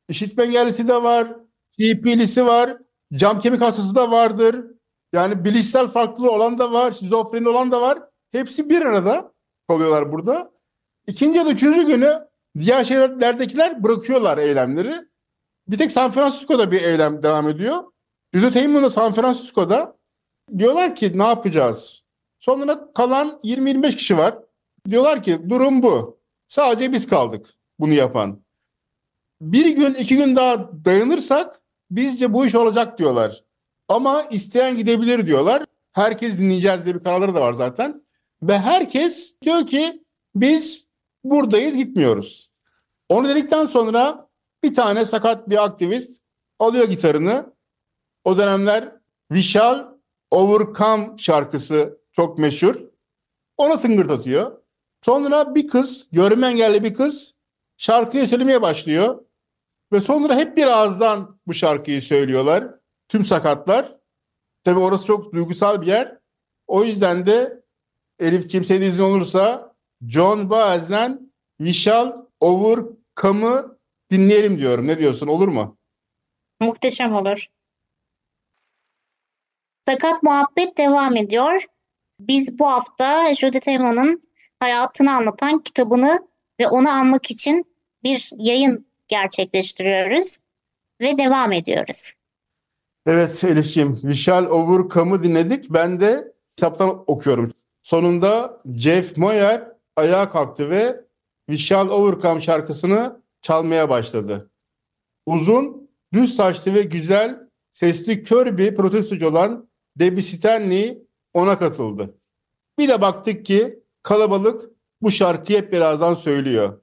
işitme 0.08 0.44
engellisi 0.44 0.88
de 0.88 1.02
var, 1.02 1.28
TP'lisi 1.72 2.46
var, 2.46 2.78
cam 3.14 3.40
kemik 3.40 3.60
hastası 3.60 3.94
da 3.94 4.10
vardır. 4.10 4.64
Yani 5.12 5.44
bilişsel 5.44 5.88
farklılığı 5.88 6.30
olan 6.30 6.58
da 6.58 6.72
var, 6.72 6.92
şizofreni 6.92 7.48
olan 7.48 7.72
da 7.72 7.80
var. 7.80 7.98
Hepsi 8.32 8.70
bir 8.70 8.82
arada 8.82 9.32
kalıyorlar 9.68 10.12
burada. 10.12 10.52
İkinci 11.06 11.38
ya 11.38 11.46
da 11.46 11.50
üçüncü 11.50 11.86
günü 11.86 12.28
diğer 12.58 12.84
şehirlerdekiler 12.84 13.84
bırakıyorlar 13.84 14.38
eylemleri. 14.38 14.94
Bir 15.68 15.78
tek 15.78 15.92
San 15.92 16.10
Francisco'da 16.10 16.72
bir 16.72 16.82
eylem 16.82 17.22
devam 17.22 17.48
ediyor. 17.48 17.84
Judith 18.34 18.56
Heyman 18.56 18.82
da 18.82 18.90
San 18.90 19.12
Francisco'da 19.12 19.96
diyorlar 20.58 20.94
ki 20.94 21.18
ne 21.18 21.26
yapacağız? 21.26 22.02
Sonra 22.38 22.92
kalan 22.92 23.40
20-25 23.44 23.96
kişi 23.96 24.18
var. 24.18 24.38
Diyorlar 24.90 25.22
ki 25.22 25.48
durum 25.48 25.82
bu. 25.82 26.18
Sadece 26.48 26.92
biz 26.92 27.06
kaldık 27.06 27.46
bunu 27.78 27.92
yapan. 27.92 28.42
Bir 29.40 29.66
gün 29.66 29.94
iki 29.94 30.16
gün 30.16 30.36
daha 30.36 30.70
dayanırsak 30.84 31.60
bizce 31.90 32.32
bu 32.32 32.46
iş 32.46 32.54
olacak 32.54 32.98
diyorlar. 32.98 33.44
Ama 33.88 34.22
isteyen 34.22 34.76
gidebilir 34.76 35.26
diyorlar. 35.26 35.64
Herkes 35.92 36.38
dinleyeceğiz 36.38 36.84
diye 36.84 36.94
bir 36.94 37.04
kararları 37.04 37.34
da 37.34 37.40
var 37.40 37.52
zaten. 37.52 38.02
Ve 38.42 38.58
herkes 38.58 39.34
diyor 39.42 39.66
ki 39.66 40.04
biz 40.34 40.86
buradayız 41.24 41.76
gitmiyoruz. 41.76 42.50
Onu 43.08 43.28
dedikten 43.28 43.64
sonra 43.66 44.28
bir 44.64 44.74
tane 44.74 45.04
sakat 45.04 45.48
bir 45.48 45.64
aktivist 45.64 46.22
alıyor 46.58 46.88
gitarını. 46.88 47.57
O 48.28 48.38
dönemler 48.38 48.92
We 49.32 49.42
Shall 49.42 49.94
Overcome 50.30 51.18
şarkısı 51.18 52.00
çok 52.12 52.38
meşhur. 52.38 52.76
Ona 53.56 53.80
tıngırdatıyor. 53.80 54.58
Sonra 55.04 55.54
bir 55.54 55.68
kız, 55.68 56.08
görme 56.12 56.46
engelli 56.46 56.84
bir 56.84 56.94
kız 56.94 57.34
şarkıyı 57.76 58.28
söylemeye 58.28 58.62
başlıyor. 58.62 59.24
Ve 59.92 60.00
sonra 60.00 60.36
hep 60.36 60.56
bir 60.56 60.66
ağızdan 60.66 61.40
bu 61.46 61.54
şarkıyı 61.54 62.02
söylüyorlar. 62.02 62.74
Tüm 63.08 63.24
sakatlar. 63.24 63.92
Tabii 64.64 64.80
orası 64.80 65.06
çok 65.06 65.32
duygusal 65.32 65.82
bir 65.82 65.86
yer. 65.86 66.18
O 66.66 66.84
yüzden 66.84 67.26
de 67.26 67.62
Elif 68.18 68.48
kimseye 68.48 68.80
izin 68.80 69.02
olursa 69.02 69.74
John 70.08 70.50
Baez'den 70.50 71.32
We 71.58 71.72
Shall 71.72 72.26
Overcome'ı 72.40 73.78
dinleyelim 74.10 74.58
diyorum. 74.58 74.86
Ne 74.86 74.98
diyorsun 74.98 75.26
olur 75.26 75.48
mu? 75.48 75.78
Muhteşem 76.60 77.14
olur. 77.14 77.48
Sakat 79.88 80.22
muhabbet 80.22 80.78
devam 80.78 81.16
ediyor. 81.16 81.64
Biz 82.20 82.58
bu 82.58 82.66
hafta 82.66 83.34
Judith 83.34 83.66
Heyman'ın 83.66 84.22
hayatını 84.60 85.12
anlatan 85.12 85.58
kitabını 85.58 86.18
ve 86.60 86.68
onu 86.68 86.88
anmak 86.90 87.30
için 87.30 87.64
bir 88.02 88.30
yayın 88.36 88.86
gerçekleştiriyoruz. 89.08 90.36
ve 91.00 91.18
devam 91.18 91.52
ediyoruz. 91.52 92.14
Evet 93.06 93.44
Elif'ciğim, 93.44 93.94
We 93.94 94.12
Shall 94.12 94.46
Overcome'ı 94.46 95.22
dinledik. 95.22 95.70
Ben 95.70 96.00
de 96.00 96.32
kitaptan 96.56 97.04
okuyorum. 97.06 97.52
Sonunda 97.82 98.60
Jeff 98.74 99.16
Moyer 99.16 99.72
ayağa 99.96 100.30
kalktı 100.30 100.70
ve 100.70 101.00
We 101.46 101.58
Shall 101.58 101.88
Overcome 101.88 102.40
şarkısını 102.40 103.22
çalmaya 103.42 103.88
başladı. 103.88 104.50
Uzun, 105.26 105.90
düz 106.12 106.36
saçlı 106.36 106.74
ve 106.74 106.82
güzel 106.82 107.48
sesli 107.72 108.22
kör 108.22 108.58
bir 108.58 108.76
protestocu 108.76 109.28
olan 109.28 109.67
Debbie 109.98 110.22
Stanley 110.22 111.02
ona 111.34 111.58
katıldı. 111.58 112.18
Bir 112.78 112.88
de 112.88 113.00
baktık 113.00 113.46
ki 113.46 113.82
kalabalık 114.02 114.70
bu 115.02 115.10
şarkıyı 115.10 115.58
hep 115.58 115.72
birazdan 115.72 116.14
söylüyor. 116.14 116.80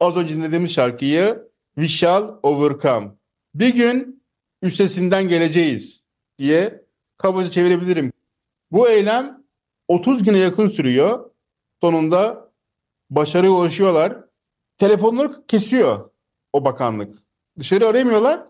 Az 0.00 0.16
önce 0.16 0.34
dinlediğimiz 0.34 0.72
şarkıyı 0.72 1.48
We 1.74 1.88
Shall 1.88 2.38
Overcome. 2.42 3.12
Bir 3.54 3.74
gün 3.74 4.24
üstesinden 4.62 5.28
geleceğiz 5.28 6.04
diye 6.38 6.84
kabaca 7.16 7.50
çevirebilirim. 7.50 8.12
Bu 8.70 8.88
eylem 8.88 9.44
30 9.88 10.22
güne 10.22 10.38
yakın 10.38 10.68
sürüyor. 10.68 11.30
Sonunda 11.80 12.52
başarıya 13.10 13.52
ulaşıyorlar. 13.52 14.16
Telefonları 14.78 15.46
kesiyor 15.46 16.10
o 16.52 16.64
bakanlık. 16.64 17.14
Dışarı 17.58 17.88
arayamıyorlar. 17.88 18.40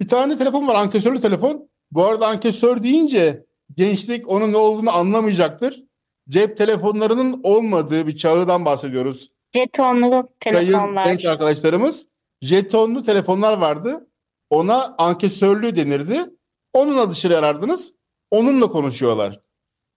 Bir 0.00 0.08
tane 0.08 0.38
telefon 0.38 0.68
var 0.68 0.74
ankesörlü 0.74 1.20
telefon. 1.20 1.68
Bu 1.90 2.04
arada 2.04 2.26
ankesör 2.26 2.82
deyince 2.82 3.45
gençlik 3.74 4.28
onun 4.28 4.52
ne 4.52 4.56
olduğunu 4.56 4.92
anlamayacaktır. 4.92 5.84
Cep 6.28 6.56
telefonlarının 6.56 7.40
olmadığı 7.42 8.06
bir 8.06 8.16
çağdan 8.16 8.64
bahsediyoruz. 8.64 9.32
Jetonlu 9.54 10.10
Sayın 10.10 10.28
telefonlar. 10.40 11.06
genç 11.06 11.24
arkadaşlarımız 11.24 12.08
jetonlu 12.42 13.02
telefonlar 13.02 13.58
vardı. 13.58 14.08
Ona 14.50 14.94
ankesörlü 14.98 15.76
denirdi. 15.76 16.24
Onunla 16.72 17.10
dışarı 17.10 17.38
arardınız. 17.38 17.92
Onunla 18.30 18.68
konuşuyorlar. 18.68 19.40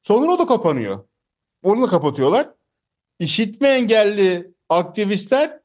Sonra 0.02 0.32
o 0.32 0.40
da 0.40 0.46
kapanıyor. 0.46 1.04
Onu 1.64 1.82
da 1.82 1.88
kapatıyorlar. 1.88 2.50
İşitme 3.20 3.68
engelli 3.70 4.54
aktivistler 4.70 5.60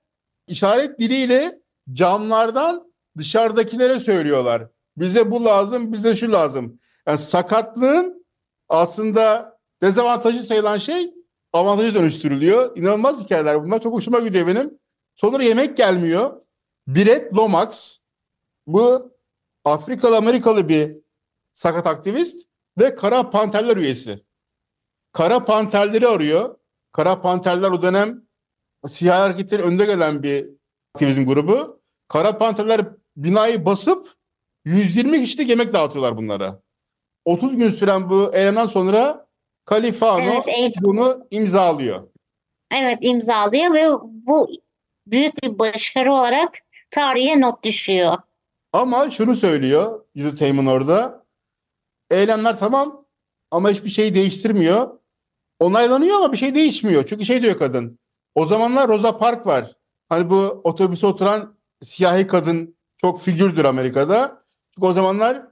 işaret 0.48 0.98
diliyle 0.98 1.60
camlardan 1.92 2.92
dışarıdakilere 3.18 3.98
söylüyorlar. 3.98 4.68
Bize 4.96 5.30
bu 5.30 5.44
lazım, 5.44 5.92
bize 5.92 6.16
şu 6.16 6.32
lazım. 6.32 6.80
Yani 7.06 7.18
sakatlığın 7.18 8.26
aslında 8.68 9.58
dezavantajı 9.82 10.42
sayılan 10.42 10.78
şey 10.78 11.14
avantajı 11.52 11.94
dönüştürülüyor. 11.94 12.76
İnanılmaz 12.76 13.24
hikayeler 13.24 13.64
bunlar. 13.64 13.80
Çok 13.80 13.94
hoşuma 13.94 14.20
gidiyor 14.20 14.46
benim. 14.46 14.78
Sonra 15.14 15.42
yemek 15.42 15.76
gelmiyor. 15.76 16.40
Biret 16.86 17.34
Lomax 17.34 17.98
bu 18.66 19.14
Afrikalı 19.64 20.16
Amerikalı 20.16 20.68
bir 20.68 20.96
sakat 21.54 21.86
aktivist 21.86 22.48
ve 22.78 22.94
Kara 22.94 23.30
Panterler 23.30 23.76
üyesi. 23.76 24.24
Kara 25.12 25.44
Panterleri 25.44 26.08
arıyor. 26.08 26.56
Kara 26.92 27.22
Panterler 27.22 27.70
o 27.70 27.82
dönem 27.82 28.22
siyah 28.88 29.18
hareketlerin 29.18 29.62
önde 29.62 29.84
gelen 29.84 30.22
bir 30.22 30.48
aktivizm 30.94 31.26
grubu. 31.26 31.82
Kara 32.08 32.38
Panterler 32.38 32.86
binayı 33.16 33.66
basıp 33.66 34.14
120 34.64 35.20
kişilik 35.20 35.48
yemek 35.48 35.72
dağıtıyorlar 35.72 36.16
bunlara. 36.16 36.62
30 37.24 37.56
gün 37.56 37.70
süren 37.70 38.10
bu 38.10 38.30
eylemden 38.34 38.66
sonra 38.66 39.26
Califano 39.70 40.22
Evet, 40.24 40.44
el- 40.46 40.72
bunu 40.82 41.26
imzalıyor. 41.30 42.02
Evet 42.74 42.98
imzalıyor 43.00 43.74
ve 43.74 43.92
bu 44.02 44.48
büyük 45.06 45.42
bir 45.42 45.58
başarı 45.58 46.12
olarak 46.12 46.58
tarihe 46.90 47.40
not 47.40 47.64
düşüyor. 47.64 48.18
Ama 48.72 49.10
şunu 49.10 49.34
söylüyor 49.34 50.04
Judith 50.16 50.40
Heyman 50.42 50.66
orada. 50.66 51.24
Eylemler 52.10 52.58
tamam 52.58 53.04
ama 53.50 53.70
hiçbir 53.70 53.88
şey 53.90 54.14
değiştirmiyor. 54.14 54.90
Onaylanıyor 55.60 56.16
ama 56.16 56.32
bir 56.32 56.36
şey 56.36 56.54
değişmiyor. 56.54 57.06
Çünkü 57.06 57.24
şey 57.24 57.42
diyor 57.42 57.58
kadın. 57.58 57.98
O 58.34 58.46
zamanlar 58.46 58.88
Rosa 58.88 59.16
Parks 59.18 59.46
var. 59.46 59.72
Hani 60.08 60.30
bu 60.30 60.60
otobüse 60.64 61.06
oturan 61.06 61.54
siyahi 61.82 62.26
kadın 62.26 62.76
çok 62.96 63.20
figürdür 63.22 63.64
Amerika'da. 63.64 64.42
Çünkü 64.74 64.86
o 64.86 64.92
zamanlar 64.92 65.46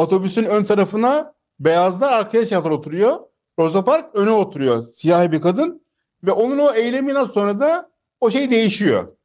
otobüsün 0.00 0.44
ön 0.44 0.64
tarafına 0.64 1.34
beyazlar 1.60 2.12
arkaya 2.12 2.44
siyahlar 2.44 2.70
oturuyor. 2.70 3.18
Rosa 3.58 3.84
Parks 3.84 4.08
öne 4.14 4.30
oturuyor. 4.30 4.82
Siyahi 4.82 5.32
bir 5.32 5.40
kadın. 5.40 5.82
Ve 6.24 6.32
onun 6.32 6.58
o 6.58 6.72
eyleminden 6.74 7.24
sonra 7.24 7.60
da 7.60 7.90
o 8.20 8.30
şey 8.30 8.50
değişiyor. 8.50 9.16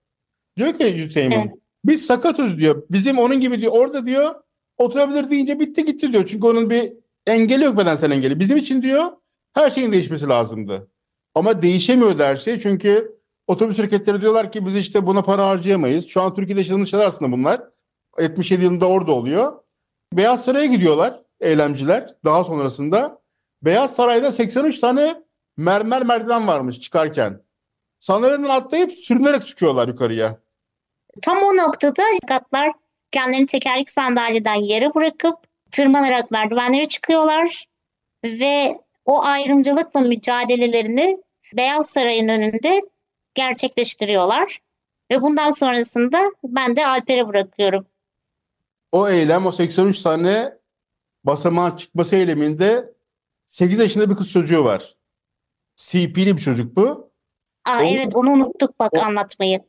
Diyor 0.57 0.73
ki 0.73 1.15
Heyman. 1.15 1.37
Evet. 1.39 1.51
Biz 1.85 2.05
sakatız 2.05 2.57
diyor. 2.57 2.83
Bizim 2.91 3.19
onun 3.19 3.39
gibi 3.39 3.61
diyor. 3.61 3.71
Orada 3.71 4.05
diyor 4.05 4.35
oturabilir 4.77 5.29
deyince 5.29 5.59
bitti 5.59 5.85
gitti 5.85 6.13
diyor. 6.13 6.25
Çünkü 6.27 6.47
onun 6.47 6.69
bir 6.69 6.93
engeli 7.27 7.63
yok 7.63 7.77
bedensel 7.77 8.11
engeli. 8.11 8.39
Bizim 8.39 8.57
için 8.57 8.81
diyor 8.81 9.05
her 9.53 9.69
şeyin 9.69 9.91
değişmesi 9.91 10.27
lazımdı. 10.27 10.87
Ama 11.35 11.61
değişemiyordu 11.61 12.23
her 12.23 12.35
şey. 12.35 12.59
Çünkü 12.59 13.15
otobüs 13.47 13.77
şirketleri 13.77 14.21
diyorlar 14.21 14.51
ki 14.51 14.65
biz 14.65 14.75
işte 14.75 15.07
buna 15.07 15.21
para 15.21 15.47
harcayamayız. 15.47 16.07
Şu 16.07 16.21
an 16.21 16.33
Türkiye'de 16.33 16.59
yaşadığımız 16.59 16.89
şeyler 16.89 17.05
aslında 17.05 17.31
bunlar. 17.31 17.61
77 18.19 18.63
yılında 18.63 18.87
orada 18.87 19.11
oluyor. 19.11 19.64
Beyaz 20.13 20.45
Saray'a 20.45 20.65
gidiyorlar 20.65 21.21
eylemciler 21.39 22.09
daha 22.25 22.43
sonrasında. 22.43 23.21
Beyaz 23.61 23.95
Saray'da 23.95 24.31
83 24.31 24.79
tane 24.79 25.23
mermer 25.57 26.03
merdiven 26.03 26.47
varmış 26.47 26.79
çıkarken. 26.79 27.41
Sandalyeden 27.99 28.49
atlayıp 28.49 28.91
sürünerek 28.91 29.45
çıkıyorlar 29.45 29.87
yukarıya. 29.87 30.37
Tam 31.21 31.37
o 31.37 31.57
noktada 31.57 32.03
sakatlar 32.21 32.71
kendilerini 33.11 33.45
tekerlek 33.45 33.89
sandalyeden 33.89 34.55
yere 34.55 34.93
bırakıp 34.95 35.35
tırmanarak 35.71 36.31
merdivenlere 36.31 36.85
çıkıyorlar 36.85 37.65
ve 38.23 38.79
o 39.05 39.23
ayrımcılıkla 39.23 39.99
mücadelelerini 39.99 41.17
Beyaz 41.53 41.89
Saray'ın 41.89 42.27
önünde 42.27 42.81
gerçekleştiriyorlar. 43.33 44.61
Ve 45.11 45.21
bundan 45.21 45.51
sonrasında 45.51 46.31
ben 46.43 46.75
de 46.75 46.87
Alper'e 46.87 47.27
bırakıyorum. 47.27 47.85
O 48.91 49.09
eylem 49.09 49.45
o 49.45 49.51
83 49.51 50.01
tane 50.01 50.57
basamağa 51.23 51.77
çıkması 51.77 52.15
eyleminde 52.15 52.93
8 53.47 53.79
yaşında 53.79 54.09
bir 54.09 54.15
kız 54.15 54.31
çocuğu 54.31 54.63
var. 54.65 54.95
CP'li 55.75 56.37
bir 56.37 56.41
çocuk 56.41 56.75
bu. 56.75 57.11
Aa, 57.65 57.79
O- 57.79 57.83
evet 57.83 58.15
onu 58.15 58.31
unuttuk 58.31 58.79
bak 58.79 58.93
o- 58.93 58.99
anlatmayı. 58.99 59.59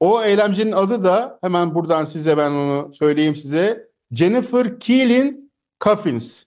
O 0.00 0.22
eylemcinin 0.22 0.72
adı 0.72 1.04
da 1.04 1.38
hemen 1.42 1.74
buradan 1.74 2.04
size 2.04 2.36
ben 2.36 2.50
onu 2.50 2.94
söyleyeyim 2.94 3.36
size. 3.36 3.88
Jennifer 4.12 4.80
Keelan 4.80 5.50
Coffins. 5.80 6.44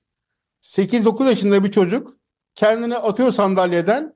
8-9 0.61 1.25
yaşında 1.27 1.63
bir 1.63 1.71
çocuk 1.71 2.13
kendini 2.55 2.97
atıyor 2.97 3.31
sandalyeden. 3.31 4.15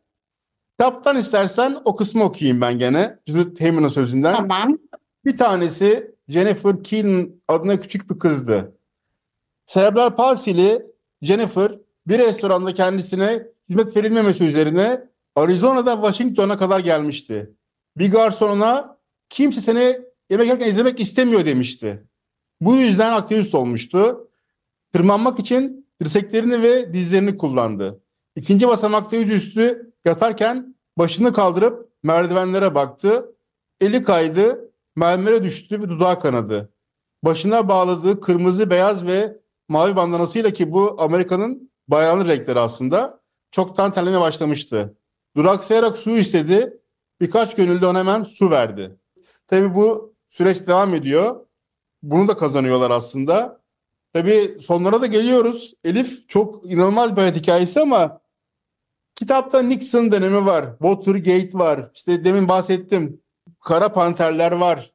Kitaptan 0.80 1.18
istersen 1.18 1.82
o 1.86 1.96
kısmı 1.96 2.24
okuyayım 2.24 2.62
ben 2.62 2.80
gene. 2.80 3.20
Judith 3.28 3.62
Heyman'ın 3.62 3.88
sözünden. 3.88 4.34
Tamam. 4.36 4.78
Bir 5.26 5.38
tanesi 5.38 6.16
Jennifer 6.28 6.84
Keelan 6.84 7.30
adına 7.48 7.80
küçük 7.80 8.10
bir 8.10 8.20
kızdı. 8.20 8.78
Serebral 9.66 10.16
palsili 10.16 10.86
Jennifer 11.22 11.80
bir 12.08 12.20
restoranda 12.20 12.74
kendisine 12.74 13.48
hizmet 13.70 13.98
verilmemesi 13.98 14.46
üzerine 14.46 15.08
Arizona'da 15.36 15.94
Washington'a 15.94 16.58
kadar 16.58 16.80
gelmişti. 16.80 17.54
Bir 17.98 18.12
garsona 18.12 18.98
kimse 19.30 19.62
seni 19.62 20.02
yemek 20.30 20.48
yerken 20.48 20.68
izlemek 20.68 21.00
istemiyor 21.00 21.46
demişti. 21.46 22.04
Bu 22.62 22.76
yüzden 22.76 23.14
aktivist 23.14 23.56
olmuştu. 23.56 24.30
Tırmanmak 24.94 25.40
için 25.40 25.88
dirseklerini 26.02 26.62
ve 26.62 26.94
dizlerini 26.94 27.38
kullandı. 27.38 28.04
İkinci 28.36 28.68
basamakta 28.68 29.16
yüzüstü 29.16 29.94
yatarken 30.06 30.76
başını 30.98 31.34
kaldırıp 31.34 31.90
merdivenlere 32.04 32.76
baktı. 32.76 33.36
Eli 33.82 34.04
kaydı, 34.04 34.73
mermere 34.96 35.44
düştü 35.44 35.82
ve 35.82 35.90
dudağı 35.90 36.20
kanadı. 36.20 36.74
Başına 37.24 37.68
bağladığı 37.68 38.22
kırmızı, 38.22 38.70
beyaz 38.70 39.08
ve 39.08 39.38
mavi 39.68 39.96
bandanasıyla 39.96 40.52
ki 40.52 40.72
bu 40.72 40.96
Amerika'nın 41.02 41.72
bayrağının 41.88 42.28
renkleri 42.28 42.60
aslında 42.60 43.20
çoktan 43.52 43.94
terlemeye 43.94 44.22
başlamıştı. 44.22 44.98
Duraksayarak 45.36 45.98
su 45.98 46.12
istedi. 46.12 46.80
Birkaç 47.22 47.56
gönüllü 47.56 47.86
ona 47.86 48.00
hemen 48.00 48.24
su 48.24 48.52
verdi. 48.52 48.98
Tabii 49.48 49.76
bu 49.76 50.14
süreç 50.30 50.68
devam 50.68 50.94
ediyor. 50.94 51.46
Bunu 52.04 52.28
da 52.28 52.38
kazanıyorlar 52.38 52.92
aslında. 52.92 53.62
Tabii 54.14 54.58
sonlara 54.62 55.02
da 55.02 55.08
geliyoruz. 55.08 55.74
Elif 55.84 56.30
çok 56.30 56.72
inanılmaz 56.72 57.16
bir 57.16 57.22
hayat 57.22 57.36
hikayesi 57.36 57.80
ama 57.82 58.22
kitapta 59.16 59.62
Nixon 59.62 60.12
dönemi 60.12 60.46
var. 60.46 60.66
Watergate 60.72 61.54
var. 61.54 61.92
İşte 61.96 62.24
demin 62.24 62.48
bahsettim. 62.48 63.23
Kara 63.64 63.92
Panterler 63.92 64.52
var. 64.52 64.92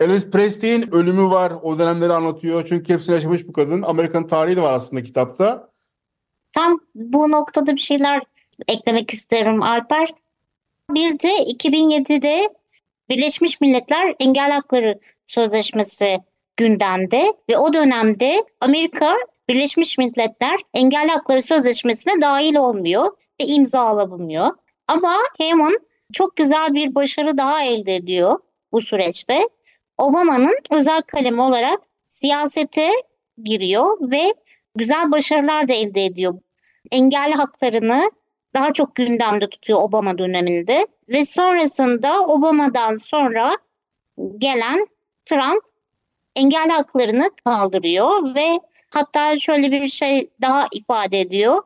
Elvis 0.00 0.30
Presley'in 0.30 0.94
ölümü 0.94 1.30
var. 1.30 1.52
O 1.62 1.78
dönemleri 1.78 2.12
anlatıyor. 2.12 2.66
Çünkü 2.68 2.92
hepsini 2.94 3.14
yaşamış 3.14 3.48
bu 3.48 3.52
kadın. 3.52 3.82
Amerikan 3.82 4.26
tarihi 4.26 4.56
de 4.56 4.62
var 4.62 4.72
aslında 4.72 5.02
kitapta. 5.02 5.70
Tam 6.52 6.80
bu 6.94 7.30
noktada 7.30 7.72
bir 7.72 7.80
şeyler 7.80 8.22
eklemek 8.68 9.10
isterim 9.10 9.62
Alper. 9.62 10.14
Bir 10.90 11.18
de 11.18 11.28
2007'de 11.28 12.54
Birleşmiş 13.08 13.60
Milletler 13.60 14.14
Engel 14.20 14.50
Hakları 14.50 15.00
Sözleşmesi 15.26 16.18
gündemde 16.56 17.32
ve 17.50 17.58
o 17.58 17.72
dönemde 17.72 18.44
Amerika 18.60 19.16
Birleşmiş 19.48 19.98
Milletler 19.98 20.60
Engelli 20.74 21.10
Hakları 21.10 21.42
Sözleşmesi'ne 21.42 22.20
dahil 22.20 22.56
olmuyor 22.56 23.16
ve 23.40 23.44
imzalamıyor. 23.44 24.50
Ama 24.88 25.16
Heyman 25.38 25.78
çok 26.12 26.36
güzel 26.36 26.74
bir 26.74 26.94
başarı 26.94 27.38
daha 27.38 27.62
elde 27.64 27.96
ediyor 27.96 28.38
bu 28.72 28.80
süreçte. 28.80 29.48
Obama'nın 29.98 30.58
özel 30.70 31.02
kalemi 31.02 31.40
olarak 31.40 31.80
siyasete 32.08 32.90
giriyor 33.44 34.10
ve 34.10 34.34
güzel 34.76 35.10
başarılar 35.10 35.68
da 35.68 35.72
elde 35.72 36.04
ediyor. 36.04 36.34
Engelli 36.92 37.34
haklarını 37.34 38.10
daha 38.54 38.72
çok 38.72 38.94
gündemde 38.94 39.48
tutuyor 39.50 39.82
Obama 39.82 40.18
döneminde 40.18 40.86
ve 41.08 41.24
sonrasında 41.24 42.20
Obama'dan 42.20 42.94
sonra 42.94 43.58
gelen 44.38 44.86
Trump 45.24 45.62
engelli 46.36 46.72
haklarını 46.72 47.30
kaldırıyor 47.44 48.34
ve 48.34 48.60
hatta 48.90 49.38
şöyle 49.38 49.72
bir 49.72 49.86
şey 49.86 50.30
daha 50.40 50.66
ifade 50.72 51.20
ediyor 51.20 51.62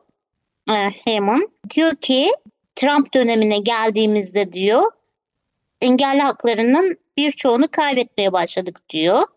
e, 0.69 0.73
Heyman. 0.73 1.49
Diyor 1.75 1.95
ki 1.95 2.31
Trump 2.75 3.13
dönemine 3.13 3.59
geldiğimizde 3.59 4.53
diyor 4.53 4.91
engelli 5.81 6.21
haklarının 6.21 6.97
birçoğunu 7.17 7.67
kaybetmeye 7.71 8.33
başladık 8.33 8.81
diyor. 8.89 9.27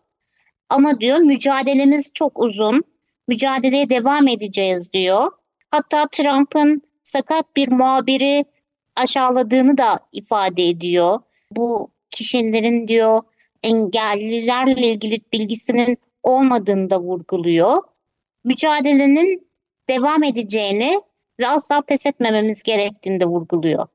Ama 0.69 0.99
diyor 0.99 1.17
mücadelemiz 1.17 2.11
çok 2.13 2.39
uzun. 2.39 2.83
Mücadeleye 3.27 3.89
devam 3.89 4.27
edeceğiz 4.27 4.93
diyor. 4.93 5.31
Hatta 5.71 6.07
Trump'ın 6.07 6.81
sakat 7.03 7.55
bir 7.55 7.67
muhabiri 7.67 8.45
aşağıladığını 8.95 9.77
da 9.77 9.99
ifade 10.11 10.69
ediyor. 10.69 11.19
Bu 11.51 11.91
kişilerin 12.09 12.87
diyor 12.87 13.21
engellilerle 13.63 14.87
ilgili 14.87 15.21
bilgisinin 15.33 15.97
olmadığını 16.23 16.89
da 16.89 16.99
vurguluyor. 16.99 17.83
Mücadelenin 18.43 19.47
devam 19.89 20.23
edeceğini 20.23 21.01
ve 21.39 21.47
asla 21.47 21.81
pes 21.81 22.05
etmememiz 22.05 22.63
gerektiğini 22.63 23.19
de 23.19 23.25
vurguluyor. 23.25 23.87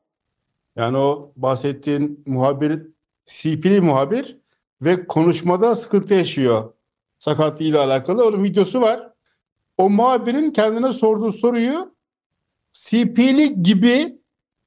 Yani 0.76 0.96
o 0.96 1.33
bahsettiğin 1.37 2.24
muhabir, 2.26 2.83
CP'li 3.26 3.80
muhabir 3.80 4.38
ve 4.83 5.07
konuşmada 5.07 5.76
sıkıntı 5.76 6.14
yaşıyor. 6.14 6.72
Sakatlığıyla 7.18 7.85
alakalı. 7.85 8.28
Onun 8.28 8.44
videosu 8.44 8.80
var. 8.80 9.12
O 9.78 9.90
muhabirin 9.90 10.50
kendine 10.50 10.92
sorduğu 10.92 11.33
soruyu 11.33 11.94
CP'li 12.72 13.62
gibi 13.62 14.18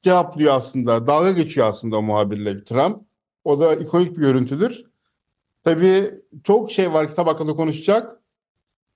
cevaplıyor 0.01 0.53
aslında. 0.53 1.07
Dalga 1.07 1.31
geçiyor 1.31 1.67
aslında 1.67 1.97
o 1.97 2.01
muhabirle 2.01 2.63
Trump. 2.63 3.01
O 3.43 3.59
da 3.59 3.75
ikonik 3.75 4.17
bir 4.17 4.21
görüntüdür. 4.21 4.85
Tabii 5.63 6.13
çok 6.43 6.71
şey 6.71 6.93
var 6.93 7.07
kitap 7.07 7.27
hakkında 7.27 7.53
konuşacak. 7.55 8.19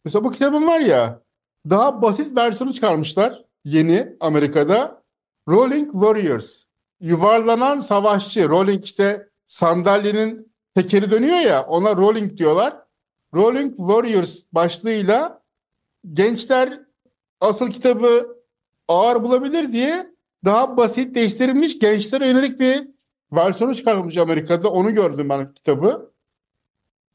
Mesela 0.06 0.24
bu 0.24 0.32
kitabın 0.32 0.68
var 0.68 0.80
ya 0.80 1.22
daha 1.70 2.02
basit 2.02 2.38
versiyonu 2.38 2.74
çıkarmışlar 2.74 3.46
yeni 3.66 4.16
Amerika'da. 4.20 5.02
Rolling 5.50 5.92
Warriors. 5.92 6.66
Yuvarlanan 7.00 7.80
savaşçı. 7.80 8.50
Rolling 8.50 8.86
işte 8.86 9.30
sandalyenin 9.48 10.54
tekeri 10.76 11.12
dönüyor 11.12 11.38
ya 11.38 11.64
ona 11.64 11.96
rolling 11.96 12.38
diyorlar. 12.38 12.78
Rolling 13.34 13.78
Warriors 13.78 14.44
başlığıyla 14.54 15.42
gençler 16.14 16.82
asıl 17.40 17.68
kitabı 17.68 18.38
ağır 18.88 19.24
bulabilir 19.24 19.72
diye 19.72 20.06
daha 20.46 20.78
basit 20.78 21.16
değiştirilmiş 21.16 21.80
gençlere 21.80 22.28
yönelik 22.28 22.60
bir 22.60 22.88
versiyonu 23.32 23.76
çıkarılmış 23.76 24.18
Amerika'da. 24.18 24.72
Onu 24.72 24.94
gördüm 24.94 25.30
ben 25.30 25.54
kitabı. 25.54 26.12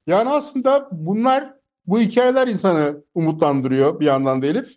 Yani 0.06 0.30
aslında 0.30 0.88
bunlar 0.92 1.54
bu 1.86 2.00
hikayeler 2.00 2.48
insanı 2.48 3.02
umutlandırıyor 3.14 4.00
bir 4.00 4.06
yandan 4.06 4.42
da 4.42 4.46
Elif. 4.46 4.76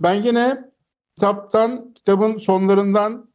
Ben 0.00 0.14
yine 0.14 0.70
kitaptan, 1.14 1.94
kitabın 1.94 2.38
sonlarından 2.38 3.28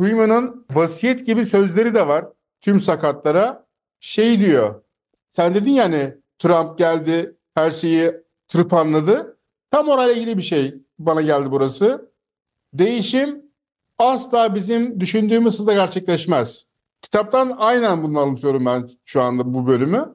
Huyman'ın 0.00 0.66
vasiyet 0.70 1.26
gibi 1.26 1.44
sözleri 1.44 1.94
de 1.94 2.08
var 2.08 2.26
tüm 2.60 2.80
sakatlara. 2.80 3.66
Şey 4.00 4.40
diyor, 4.40 4.82
sen 5.28 5.54
dedin 5.54 5.70
yani 5.70 6.14
Trump 6.38 6.78
geldi 6.78 7.36
her 7.54 7.70
şeyi 7.70 8.12
tırpanladı. 8.48 9.38
Tam 9.70 9.88
orayla 9.88 10.14
ilgili 10.14 10.36
bir 10.36 10.42
şey 10.42 10.74
bana 10.98 11.22
geldi 11.22 11.46
burası. 11.50 12.12
Değişim 12.74 13.42
asla 13.98 14.54
bizim 14.54 15.00
düşündüğümüz 15.00 15.58
hızla 15.58 15.74
gerçekleşmez. 15.74 16.66
Kitaptan 17.02 17.56
aynen 17.58 18.02
bunu 18.02 18.20
anlatıyorum 18.20 18.66
ben 18.66 18.90
şu 19.04 19.22
anda 19.22 19.54
bu 19.54 19.66
bölümü. 19.66 20.14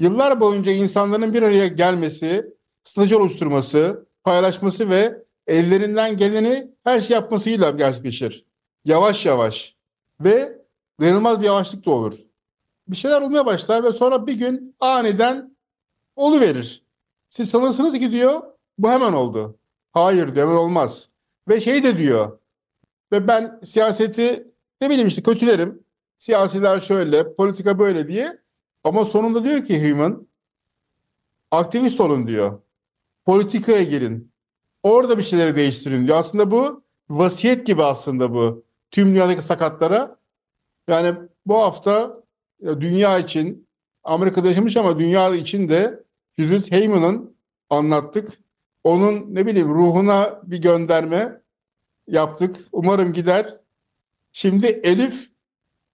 Yıllar 0.00 0.40
boyunca 0.40 0.72
insanların 0.72 1.34
bir 1.34 1.42
araya 1.42 1.66
gelmesi, 1.66 2.46
strateji 2.84 3.16
oluşturması, 3.16 4.06
paylaşması 4.24 4.90
ve 4.90 5.22
ellerinden 5.46 6.16
geleni 6.16 6.70
her 6.84 7.00
şey 7.00 7.14
yapmasıyla 7.14 7.70
gerçekleşir. 7.70 8.46
Yavaş 8.84 9.26
yavaş 9.26 9.76
ve 10.20 10.58
dayanılmaz 11.00 11.40
bir 11.40 11.44
yavaşlık 11.44 11.86
da 11.86 11.90
olur. 11.90 12.18
Bir 12.88 12.96
şeyler 12.96 13.22
olmaya 13.22 13.46
başlar 13.46 13.84
ve 13.84 13.92
sonra 13.92 14.26
bir 14.26 14.34
gün 14.34 14.76
aniden 14.80 15.56
oluverir. 16.16 16.84
Siz 17.28 17.50
sanırsınız 17.50 17.98
ki 17.98 18.12
diyor 18.12 18.42
bu 18.78 18.90
hemen 18.90 19.12
oldu. 19.12 19.58
Hayır 19.92 20.34
diyor 20.34 20.46
hemen 20.46 20.58
olmaz. 20.58 21.08
Ve 21.48 21.60
şey 21.60 21.84
de 21.84 21.98
diyor 21.98 22.38
ve 23.12 23.28
ben 23.28 23.60
siyaseti 23.64 24.52
ne 24.80 24.90
bileyim 24.90 25.08
işte 25.08 25.22
kötülerim. 25.22 25.82
Siyasiler 26.18 26.80
şöyle, 26.80 27.34
politika 27.34 27.78
böyle 27.78 28.08
diye. 28.08 28.38
Ama 28.84 29.04
sonunda 29.04 29.44
diyor 29.44 29.64
ki 29.64 29.90
Human, 29.90 30.26
aktivist 31.50 32.00
olun 32.00 32.26
diyor. 32.26 32.62
Politikaya 33.24 33.82
girin. 33.82 34.31
Orada 34.82 35.18
bir 35.18 35.22
şeyleri 35.22 35.56
değiştirin 35.56 36.06
diyor. 36.06 36.18
Aslında 36.18 36.50
bu 36.50 36.82
vasiyet 37.10 37.66
gibi 37.66 37.82
aslında 37.82 38.34
bu. 38.34 38.64
Tüm 38.90 39.08
dünyadaki 39.08 39.42
sakatlara. 39.42 40.16
Yani 40.88 41.14
bu 41.46 41.56
hafta 41.56 42.22
dünya 42.62 43.18
için 43.18 43.68
Amerika'da 44.04 44.48
yaşamış 44.48 44.76
ama 44.76 44.98
dünya 44.98 45.34
için 45.34 45.68
de 45.68 46.04
Judith 46.38 46.72
Heyman'ın 46.72 47.36
anlattık. 47.70 48.32
Onun 48.84 49.34
ne 49.34 49.46
bileyim 49.46 49.68
ruhuna 49.68 50.40
bir 50.42 50.62
gönderme 50.62 51.40
yaptık. 52.08 52.56
Umarım 52.72 53.12
gider. 53.12 53.56
Şimdi 54.32 54.66
Elif 54.66 55.28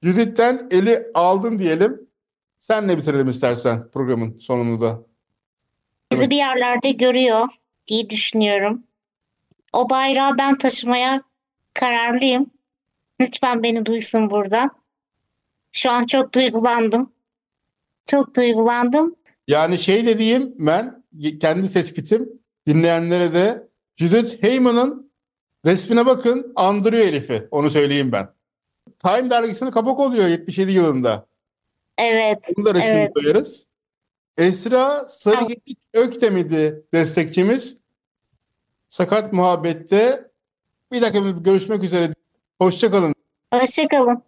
Judith'ten 0.02 0.68
eli 0.70 1.06
aldın 1.14 1.58
diyelim. 1.58 2.08
Senle 2.58 2.98
bitirelim 2.98 3.28
istersen 3.28 3.88
programın 3.90 4.38
sonunu 4.38 4.80
da. 4.80 5.02
Bizi 6.12 6.30
bir 6.30 6.36
yerlerde 6.36 6.90
görüyor 6.92 7.48
diye 7.88 8.10
düşünüyorum. 8.10 8.82
O 9.72 9.90
bayrağı 9.90 10.38
ben 10.38 10.58
taşımaya 10.58 11.22
kararlıyım. 11.74 12.50
Lütfen 13.20 13.62
beni 13.62 13.86
duysun 13.86 14.30
buradan. 14.30 14.70
Şu 15.72 15.90
an 15.90 16.06
çok 16.06 16.34
duygulandım. 16.34 17.12
Çok 18.06 18.36
duygulandım. 18.36 19.16
Yani 19.48 19.78
şey 19.78 20.06
de 20.06 20.18
diyeyim 20.18 20.54
ben 20.58 21.04
kendi 21.40 21.72
tespitim 21.72 22.28
dinleyenlere 22.66 23.34
de 23.34 23.68
Judith 23.96 24.42
Heyman'ın 24.42 25.12
resmine 25.64 26.06
bakın 26.06 26.52
andırıyor 26.56 27.06
Elif'i. 27.06 27.48
Onu 27.50 27.70
söyleyeyim 27.70 28.12
ben. 28.12 28.28
Time 28.98 29.30
dergisine 29.30 29.70
kapak 29.70 29.98
oluyor 29.98 30.28
77 30.28 30.72
yılında. 30.72 31.26
Evet. 31.98 32.38
Bunu 32.56 32.66
da 32.66 32.74
resmini 32.74 32.98
evet. 32.98 33.14
koyarız. 33.14 33.67
Esra 34.38 35.08
Sarıgedik 35.08 35.78
Öktem'idi 35.94 36.84
destekçimiz. 36.94 37.78
Sakat 38.88 39.32
Muhabbet'te 39.32 40.30
bir 40.92 41.02
dakika 41.02 41.30
görüşmek 41.30 41.82
üzere. 41.84 42.14
Hoşçakalın. 42.58 43.14
Hoşçakalın. 43.52 44.22